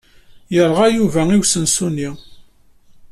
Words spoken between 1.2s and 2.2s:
i usensu-nni.